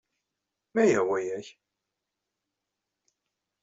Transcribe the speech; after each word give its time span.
Ma 0.73 0.83
yehwa-ak. 0.85 1.47